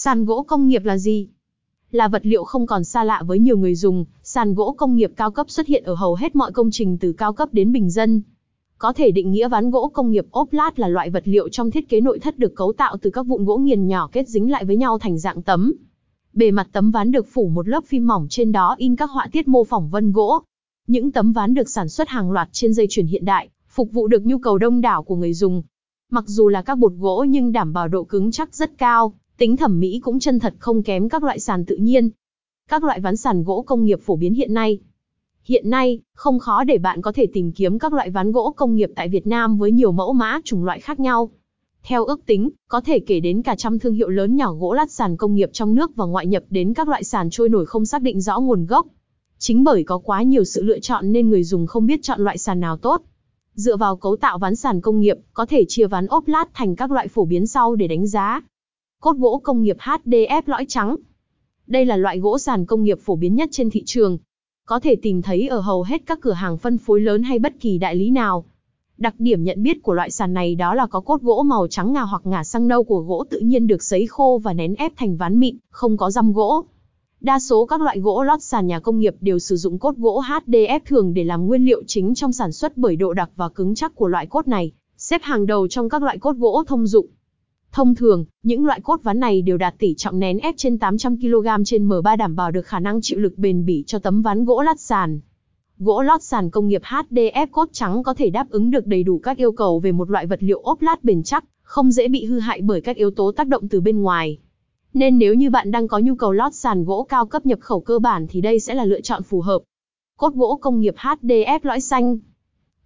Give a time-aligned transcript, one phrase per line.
[0.00, 1.28] Sàn gỗ công nghiệp là gì?
[1.90, 5.12] Là vật liệu không còn xa lạ với nhiều người dùng, sàn gỗ công nghiệp
[5.16, 7.90] cao cấp xuất hiện ở hầu hết mọi công trình từ cao cấp đến bình
[7.90, 8.22] dân.
[8.78, 11.70] Có thể định nghĩa ván gỗ công nghiệp ốp lát là loại vật liệu trong
[11.70, 14.50] thiết kế nội thất được cấu tạo từ các vụn gỗ nghiền nhỏ kết dính
[14.50, 15.72] lại với nhau thành dạng tấm.
[16.32, 19.28] Bề mặt tấm ván được phủ một lớp phim mỏng trên đó in các họa
[19.32, 20.38] tiết mô phỏng vân gỗ.
[20.86, 24.08] Những tấm ván được sản xuất hàng loạt trên dây chuyền hiện đại, phục vụ
[24.08, 25.62] được nhu cầu đông đảo của người dùng.
[26.10, 29.56] Mặc dù là các bột gỗ nhưng đảm bảo độ cứng chắc rất cao, tính
[29.56, 32.10] thẩm mỹ cũng chân thật không kém các loại sàn tự nhiên.
[32.68, 34.78] Các loại ván sàn gỗ công nghiệp phổ biến hiện nay.
[35.44, 38.74] Hiện nay, không khó để bạn có thể tìm kiếm các loại ván gỗ công
[38.74, 41.30] nghiệp tại Việt Nam với nhiều mẫu mã chủng loại khác nhau.
[41.82, 44.90] Theo ước tính, có thể kể đến cả trăm thương hiệu lớn nhỏ gỗ lát
[44.90, 47.86] sàn công nghiệp trong nước và ngoại nhập đến các loại sàn trôi nổi không
[47.86, 48.86] xác định rõ nguồn gốc.
[49.38, 52.38] Chính bởi có quá nhiều sự lựa chọn nên người dùng không biết chọn loại
[52.38, 53.02] sàn nào tốt.
[53.54, 56.76] Dựa vào cấu tạo ván sàn công nghiệp, có thể chia ván ốp lát thành
[56.76, 58.40] các loại phổ biến sau để đánh giá.
[59.02, 60.96] Cốt gỗ công nghiệp HDF lõi trắng.
[61.66, 64.18] Đây là loại gỗ sàn công nghiệp phổ biến nhất trên thị trường.
[64.66, 67.60] Có thể tìm thấy ở hầu hết các cửa hàng phân phối lớn hay bất
[67.60, 68.44] kỳ đại lý nào.
[68.96, 71.92] Đặc điểm nhận biết của loại sàn này đó là có cốt gỗ màu trắng
[71.92, 74.92] ngà hoặc ngà sang nâu của gỗ tự nhiên được sấy khô và nén ép
[74.96, 76.64] thành ván mịn, không có răm gỗ.
[77.20, 80.22] Đa số các loại gỗ lót sàn nhà công nghiệp đều sử dụng cốt gỗ
[80.22, 83.74] HDF thường để làm nguyên liệu chính trong sản xuất bởi độ đặc và cứng
[83.74, 87.06] chắc của loại cốt này, xếp hàng đầu trong các loại cốt gỗ thông dụng.
[87.72, 91.16] Thông thường, những loại cốt ván này đều đạt tỷ trọng nén ép trên 800
[91.16, 94.44] kg trên M3 đảm bảo được khả năng chịu lực bền bỉ cho tấm ván
[94.44, 95.20] gỗ lát sàn.
[95.78, 99.18] Gỗ lót sàn công nghiệp HDF cốt trắng có thể đáp ứng được đầy đủ
[99.18, 102.24] các yêu cầu về một loại vật liệu ốp lát bền chắc, không dễ bị
[102.24, 104.38] hư hại bởi các yếu tố tác động từ bên ngoài.
[104.94, 107.80] Nên nếu như bạn đang có nhu cầu lót sàn gỗ cao cấp nhập khẩu
[107.80, 109.58] cơ bản thì đây sẽ là lựa chọn phù hợp.
[110.16, 112.18] Cốt gỗ công nghiệp HDF lõi xanh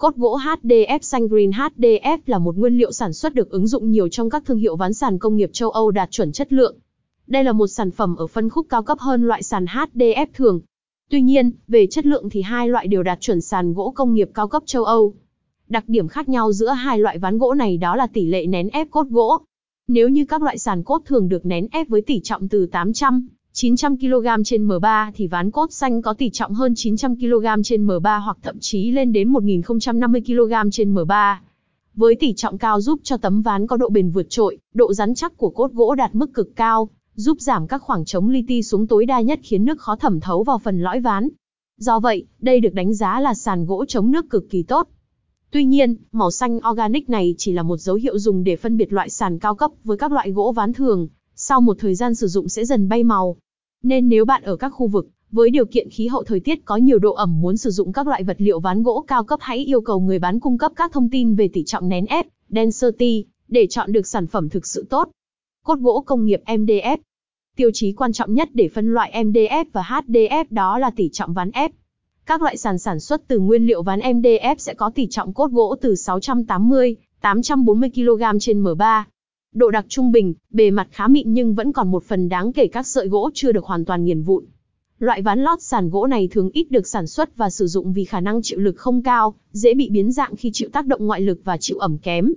[0.00, 3.90] Cốt gỗ HDF xanh Green HDF là một nguyên liệu sản xuất được ứng dụng
[3.90, 6.76] nhiều trong các thương hiệu ván sàn công nghiệp châu Âu đạt chuẩn chất lượng.
[7.26, 10.60] Đây là một sản phẩm ở phân khúc cao cấp hơn loại sàn HDF thường.
[11.10, 14.30] Tuy nhiên, về chất lượng thì hai loại đều đạt chuẩn sàn gỗ công nghiệp
[14.34, 15.14] cao cấp châu Âu.
[15.68, 18.68] Đặc điểm khác nhau giữa hai loại ván gỗ này đó là tỷ lệ nén
[18.68, 19.38] ép cốt gỗ.
[19.88, 23.28] Nếu như các loại sàn cốt thường được nén ép với tỷ trọng từ 800,
[23.52, 27.86] 900 kg trên M3 thì ván cốt xanh có tỷ trọng hơn 900 kg trên
[27.86, 31.36] M3 hoặc thậm chí lên đến 1050 kg trên M3.
[31.94, 35.14] Với tỷ trọng cao giúp cho tấm ván có độ bền vượt trội, độ rắn
[35.14, 38.62] chắc của cốt gỗ đạt mức cực cao, giúp giảm các khoảng trống li ti
[38.62, 41.28] xuống tối đa nhất khiến nước khó thẩm thấu vào phần lõi ván.
[41.78, 44.88] Do vậy, đây được đánh giá là sàn gỗ chống nước cực kỳ tốt.
[45.50, 48.92] Tuy nhiên, màu xanh organic này chỉ là một dấu hiệu dùng để phân biệt
[48.92, 51.08] loại sàn cao cấp với các loại gỗ ván thường,
[51.42, 53.36] sau một thời gian sử dụng sẽ dần bay màu.
[53.82, 56.76] Nên nếu bạn ở các khu vực với điều kiện khí hậu thời tiết có
[56.76, 59.58] nhiều độ ẩm muốn sử dụng các loại vật liệu ván gỗ cao cấp hãy
[59.58, 63.24] yêu cầu người bán cung cấp các thông tin về tỷ trọng nén ép, density,
[63.48, 65.08] để chọn được sản phẩm thực sự tốt.
[65.64, 66.96] Cốt gỗ công nghiệp MDF
[67.56, 71.32] Tiêu chí quan trọng nhất để phân loại MDF và HDF đó là tỷ trọng
[71.32, 71.70] ván ép.
[72.26, 75.50] Các loại sàn sản xuất từ nguyên liệu ván MDF sẽ có tỷ trọng cốt
[75.50, 79.04] gỗ từ 680, 840 kg trên M3.
[79.54, 82.66] Độ đặc trung bình, bề mặt khá mịn nhưng vẫn còn một phần đáng kể
[82.66, 84.44] các sợi gỗ chưa được hoàn toàn nghiền vụn.
[84.98, 88.04] Loại ván lót sàn gỗ này thường ít được sản xuất và sử dụng vì
[88.04, 91.20] khả năng chịu lực không cao, dễ bị biến dạng khi chịu tác động ngoại
[91.20, 92.32] lực và chịu ẩm kém.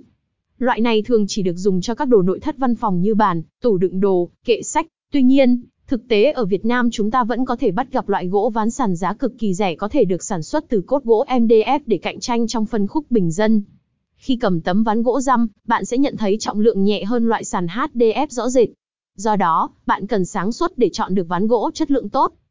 [0.58, 3.42] Loại này thường chỉ được dùng cho các đồ nội thất văn phòng như bàn,
[3.62, 4.86] tủ đựng đồ, kệ sách.
[5.12, 8.26] Tuy nhiên, thực tế ở Việt Nam chúng ta vẫn có thể bắt gặp loại
[8.26, 11.24] gỗ ván sàn giá cực kỳ rẻ có thể được sản xuất từ cốt gỗ
[11.28, 13.62] MDF để cạnh tranh trong phân khúc bình dân.
[14.24, 17.44] Khi cầm tấm ván gỗ răm, bạn sẽ nhận thấy trọng lượng nhẹ hơn loại
[17.44, 18.68] sàn HDF rõ rệt.
[19.16, 22.32] Do đó, bạn cần sáng suốt để chọn được ván gỗ chất lượng tốt.